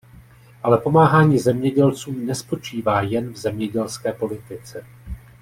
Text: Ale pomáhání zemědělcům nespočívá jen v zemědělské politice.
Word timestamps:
Ale 0.63 0.77
pomáhání 0.77 1.39
zemědělcům 1.39 2.25
nespočívá 2.25 3.01
jen 3.01 3.33
v 3.33 3.37
zemědělské 3.37 4.13
politice. 4.13 4.85